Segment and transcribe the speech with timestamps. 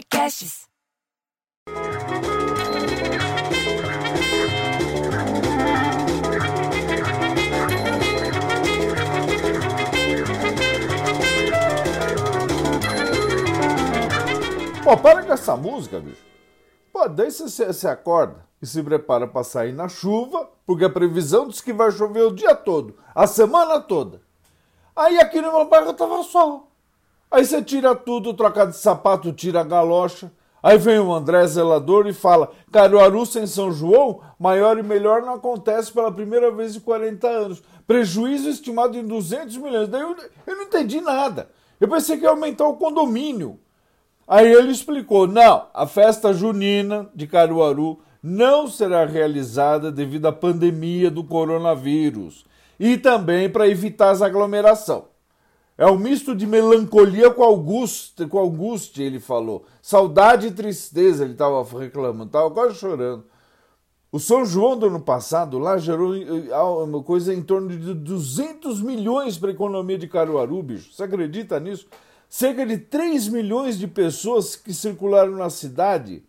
[0.00, 0.66] Podcasts.
[14.82, 16.16] Pô, para com essa música, bicho.
[16.90, 21.46] Pô, daí você, você acorda e se prepara para sair na chuva, porque a previsão
[21.46, 24.22] diz que vai chover o dia todo, a semana toda.
[24.96, 26.69] Aí aqui no meu bairro tava sol.
[27.30, 30.32] Aí você tira tudo, troca de sapato, tira a galocha.
[30.62, 35.34] Aí vem o André Zelador e fala: Caruaru sem São João, maior e melhor não
[35.34, 37.62] acontece pela primeira vez em 40 anos.
[37.86, 39.88] Prejuízo estimado em 200 milhões.
[39.88, 41.48] Daí eu, eu não entendi nada.
[41.80, 43.58] Eu pensei que ia aumentar o condomínio.
[44.26, 51.10] Aí ele explicou: não, a festa junina de Caruaru não será realizada devido à pandemia
[51.10, 52.44] do coronavírus
[52.78, 55.09] e também para evitar as aglomeração.
[55.80, 59.64] É um misto de melancolia com angústia, com angústia, ele falou.
[59.80, 63.24] Saudade e tristeza, ele estava reclamando, estava quase chorando.
[64.12, 68.82] O São João do ano passado lá gerou eh, uma coisa em torno de 200
[68.82, 70.92] milhões para a economia de Caruaru, bicho.
[70.92, 71.86] Você acredita nisso?
[72.28, 76.22] Cerca de 3 milhões de pessoas que circularam na cidade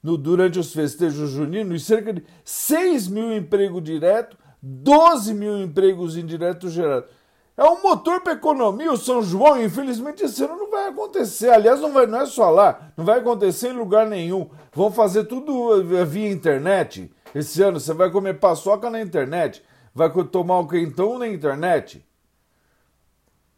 [0.00, 6.16] no, durante os festejos juninos e cerca de 6 mil empregos diretos, 12 mil empregos
[6.16, 7.10] indiretos gerados.
[7.56, 9.62] É um motor para economia, o São João.
[9.62, 11.50] Infelizmente, esse ano não vai acontecer.
[11.50, 14.50] Aliás, não, vai, não é só lá, não vai acontecer em lugar nenhum.
[14.72, 17.10] Vão fazer tudo via internet.
[17.34, 19.62] Esse ano você vai comer paçoca na internet,
[19.94, 22.04] vai tomar o quentão na internet.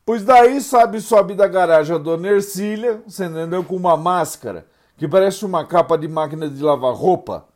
[0.05, 4.67] Pois daí, sabe, sobe da garagem a dona Ercília, você entendeu, com uma máscara
[4.97, 7.47] que parece uma capa de máquina de lavar roupa,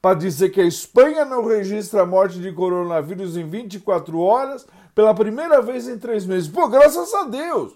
[0.00, 5.14] para dizer que a Espanha não registra a morte de coronavírus em 24 horas pela
[5.14, 6.48] primeira vez em três meses.
[6.48, 7.72] Pô, graças a Deus!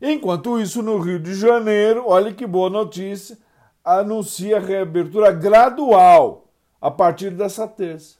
[0.00, 3.36] Enquanto isso, no Rio de Janeiro, olha que boa notícia,
[3.84, 6.48] anuncia reabertura gradual
[6.80, 8.16] a partir dessa terça.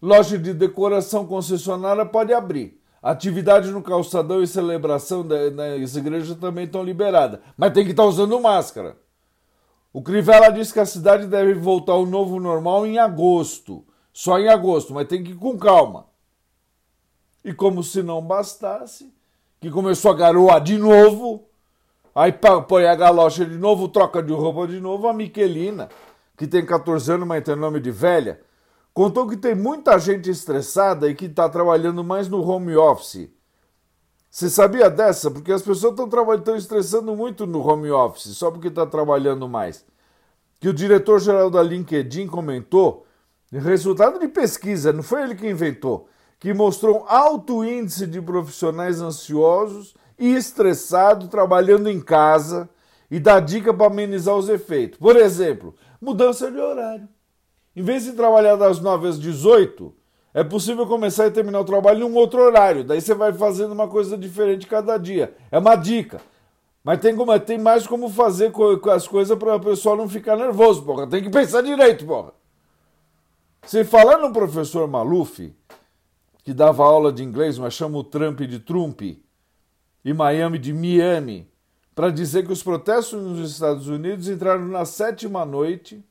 [0.00, 2.80] Loja de decoração concessionária pode abrir.
[3.02, 8.38] Atividade no calçadão e celebração das igrejas também estão liberadas, mas tem que estar usando
[8.40, 8.96] máscara.
[9.92, 14.48] O Crivella diz que a cidade deve voltar ao novo normal em agosto, só em
[14.48, 16.06] agosto, mas tem que ir com calma.
[17.44, 19.12] E como se não bastasse,
[19.60, 21.48] que começou a garoar de novo,
[22.14, 22.32] aí
[22.66, 25.88] põe a galocha de novo, troca de roupa de novo, a Miquelina,
[26.36, 28.40] que tem 14 anos, mas tem nome de velha,
[28.92, 33.30] contou que tem muita gente estressada e que está trabalhando mais no home office.
[34.30, 35.30] Você sabia dessa?
[35.30, 39.84] Porque as pessoas estão estressando muito no home office, só porque está trabalhando mais.
[40.60, 43.06] Que o diretor-geral da LinkedIn comentou,
[43.50, 49.00] resultado de pesquisa, não foi ele que inventou, que mostrou um alto índice de profissionais
[49.00, 52.68] ansiosos e estressados trabalhando em casa
[53.10, 54.98] e dá dica para amenizar os efeitos.
[54.98, 57.08] Por exemplo, mudança de horário.
[57.74, 59.92] Em vez de trabalhar das 9 às 18,
[60.34, 62.84] é possível começar e terminar o trabalho em um outro horário.
[62.84, 65.34] Daí você vai fazendo uma coisa diferente cada dia.
[65.50, 66.20] É uma dica.
[66.84, 70.36] Mas tem, como, tem mais como fazer com as coisas para o pessoal não ficar
[70.36, 71.06] nervoso, porra.
[71.06, 72.32] Tem que pensar direito, porra.
[73.66, 75.54] Se falar no professor Maluf,
[76.42, 79.02] que dava aula de inglês, mas chama o Trump de Trump,
[80.04, 81.50] e Miami de Miami,
[81.94, 86.04] para dizer que os protestos nos Estados Unidos entraram na sétima noite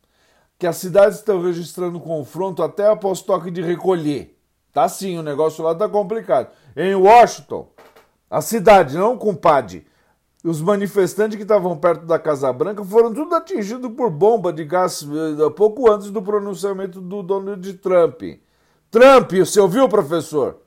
[0.58, 4.38] que as cidades estão registrando confronto até após toque de recolher.
[4.74, 6.50] Tá sim, o negócio lá tá complicado.
[6.76, 7.68] Em Washington,
[8.30, 9.88] a cidade, não compadre,
[10.44, 15.02] os manifestantes que estavam perto da Casa Branca foram tudo atingidos por bomba de gás
[15.04, 18.22] eh, pouco antes do pronunciamento do Donald Trump.
[18.92, 20.60] Trump, você ouviu, professor?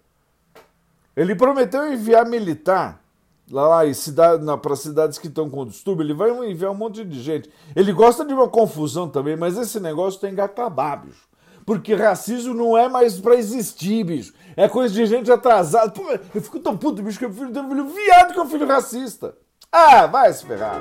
[1.14, 3.01] Ele prometeu enviar militar
[3.52, 7.20] lá, lá cidade, para cidades que estão com distúrbio, ele vai enviar um monte de
[7.20, 7.50] gente.
[7.76, 11.30] Ele gosta de uma confusão também, mas esse negócio tem que acabar, bicho.
[11.64, 14.32] Porque racismo não é mais para existir, bicho.
[14.56, 15.90] É coisa de gente atrasada.
[15.92, 16.02] Pô,
[16.34, 18.66] eu fico tão puto, bicho, que eu filho, um filho viado que é um filho
[18.66, 19.34] racista.
[19.70, 20.80] Ah, vai se ferrar.